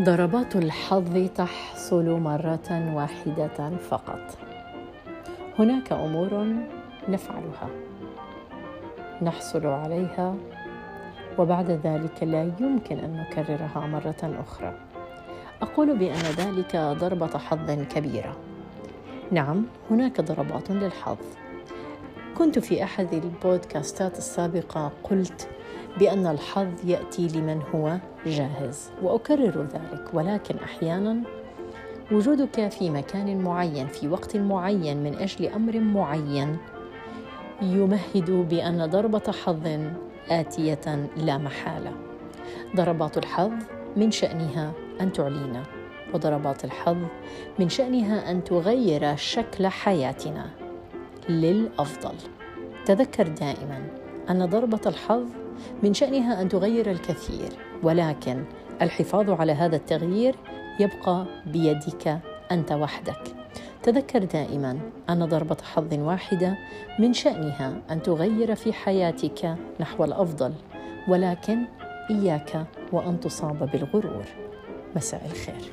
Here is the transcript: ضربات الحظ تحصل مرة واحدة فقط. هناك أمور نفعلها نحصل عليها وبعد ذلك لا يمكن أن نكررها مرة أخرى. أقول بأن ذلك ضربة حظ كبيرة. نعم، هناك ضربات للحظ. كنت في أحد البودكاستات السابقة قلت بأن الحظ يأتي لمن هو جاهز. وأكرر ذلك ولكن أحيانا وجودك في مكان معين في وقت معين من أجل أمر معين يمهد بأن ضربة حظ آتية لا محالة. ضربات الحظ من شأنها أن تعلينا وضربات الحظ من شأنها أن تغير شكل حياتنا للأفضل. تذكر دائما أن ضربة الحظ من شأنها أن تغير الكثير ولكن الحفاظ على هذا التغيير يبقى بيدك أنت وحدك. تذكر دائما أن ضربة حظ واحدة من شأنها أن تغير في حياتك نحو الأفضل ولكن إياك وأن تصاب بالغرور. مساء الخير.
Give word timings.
ضربات 0.00 0.56
الحظ 0.56 1.28
تحصل 1.34 2.10
مرة 2.10 2.94
واحدة 2.94 3.76
فقط. 3.90 4.38
هناك 5.58 5.92
أمور 5.92 6.56
نفعلها 7.08 7.68
نحصل 9.22 9.66
عليها 9.66 10.34
وبعد 11.38 11.70
ذلك 11.70 12.22
لا 12.22 12.52
يمكن 12.60 12.98
أن 12.98 13.16
نكررها 13.16 13.86
مرة 13.86 14.40
أخرى. 14.40 14.74
أقول 15.62 15.98
بأن 15.98 16.22
ذلك 16.38 16.76
ضربة 16.76 17.38
حظ 17.38 17.70
كبيرة. 17.70 18.36
نعم، 19.30 19.64
هناك 19.90 20.20
ضربات 20.20 20.70
للحظ. 20.70 21.18
كنت 22.36 22.58
في 22.58 22.84
أحد 22.84 23.14
البودكاستات 23.14 24.18
السابقة 24.18 24.92
قلت 25.04 25.48
بأن 25.98 26.26
الحظ 26.26 26.68
يأتي 26.84 27.28
لمن 27.28 27.62
هو 27.74 27.96
جاهز. 28.26 28.90
وأكرر 29.02 29.62
ذلك 29.62 30.14
ولكن 30.14 30.56
أحيانا 30.58 31.20
وجودك 32.12 32.68
في 32.68 32.90
مكان 32.90 33.42
معين 33.42 33.86
في 33.86 34.08
وقت 34.08 34.36
معين 34.36 35.02
من 35.02 35.14
أجل 35.14 35.46
أمر 35.46 35.80
معين 35.80 36.56
يمهد 37.62 38.30
بأن 38.30 38.86
ضربة 38.86 39.32
حظ 39.44 39.80
آتية 40.30 41.08
لا 41.16 41.38
محالة. 41.38 41.92
ضربات 42.76 43.18
الحظ 43.18 43.52
من 43.96 44.10
شأنها 44.10 44.72
أن 45.00 45.12
تعلينا 45.12 45.62
وضربات 46.14 46.64
الحظ 46.64 46.96
من 47.58 47.68
شأنها 47.68 48.30
أن 48.30 48.44
تغير 48.44 49.16
شكل 49.16 49.66
حياتنا 49.66 50.50
للأفضل. 51.28 52.14
تذكر 52.84 53.28
دائما 53.28 53.82
أن 54.30 54.46
ضربة 54.46 54.80
الحظ 54.86 55.24
من 55.82 55.94
شأنها 55.94 56.42
أن 56.42 56.48
تغير 56.48 56.90
الكثير 56.90 57.48
ولكن 57.82 58.44
الحفاظ 58.82 59.30
على 59.30 59.52
هذا 59.52 59.76
التغيير 59.76 60.34
يبقى 60.80 61.26
بيدك 61.46 62.18
أنت 62.52 62.72
وحدك. 62.72 63.22
تذكر 63.82 64.24
دائما 64.24 64.78
أن 65.10 65.24
ضربة 65.24 65.56
حظ 65.74 65.94
واحدة 65.94 66.58
من 66.98 67.12
شأنها 67.12 67.72
أن 67.90 68.02
تغير 68.02 68.54
في 68.54 68.72
حياتك 68.72 69.56
نحو 69.80 70.04
الأفضل 70.04 70.52
ولكن 71.08 71.58
إياك 72.10 72.66
وأن 72.92 73.20
تصاب 73.20 73.70
بالغرور. 73.70 74.24
مساء 74.96 75.26
الخير. 75.26 75.72